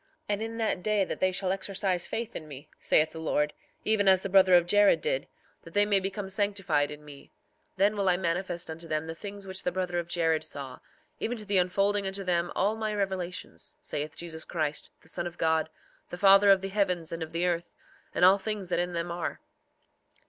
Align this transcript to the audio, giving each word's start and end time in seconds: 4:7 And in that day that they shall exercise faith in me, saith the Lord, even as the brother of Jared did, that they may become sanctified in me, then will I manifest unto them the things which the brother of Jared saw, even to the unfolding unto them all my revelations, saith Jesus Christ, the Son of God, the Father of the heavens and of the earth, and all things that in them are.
4:7 0.01 0.07
And 0.29 0.41
in 0.41 0.57
that 0.57 0.81
day 0.81 1.05
that 1.05 1.19
they 1.19 1.31
shall 1.31 1.51
exercise 1.51 2.07
faith 2.07 2.35
in 2.35 2.47
me, 2.47 2.67
saith 2.79 3.11
the 3.11 3.19
Lord, 3.19 3.53
even 3.85 4.07
as 4.07 4.23
the 4.23 4.29
brother 4.29 4.55
of 4.55 4.65
Jared 4.65 4.99
did, 4.99 5.27
that 5.61 5.75
they 5.75 5.85
may 5.85 5.99
become 5.99 6.27
sanctified 6.27 6.89
in 6.89 7.05
me, 7.05 7.29
then 7.77 7.95
will 7.95 8.09
I 8.09 8.17
manifest 8.17 8.71
unto 8.71 8.87
them 8.87 9.05
the 9.05 9.13
things 9.13 9.45
which 9.45 9.61
the 9.61 9.71
brother 9.71 9.99
of 9.99 10.07
Jared 10.07 10.43
saw, 10.43 10.79
even 11.19 11.37
to 11.37 11.45
the 11.45 11.59
unfolding 11.59 12.07
unto 12.07 12.23
them 12.23 12.51
all 12.55 12.75
my 12.75 12.95
revelations, 12.95 13.75
saith 13.79 14.17
Jesus 14.17 14.43
Christ, 14.43 14.89
the 15.01 15.07
Son 15.07 15.27
of 15.27 15.37
God, 15.37 15.69
the 16.09 16.17
Father 16.17 16.49
of 16.49 16.61
the 16.61 16.69
heavens 16.69 17.11
and 17.11 17.21
of 17.21 17.31
the 17.31 17.45
earth, 17.45 17.75
and 18.15 18.25
all 18.25 18.39
things 18.39 18.69
that 18.69 18.79
in 18.79 18.93
them 18.93 19.11
are. 19.11 19.39